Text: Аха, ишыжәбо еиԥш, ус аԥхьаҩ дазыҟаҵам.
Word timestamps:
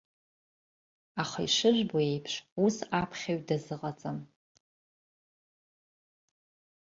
Аха, 1.21 1.39
ишыжәбо 1.47 1.99
еиԥш, 2.09 2.33
ус 2.65 2.75
аԥхьаҩ 2.99 3.39
дазыҟаҵам. 3.47 4.17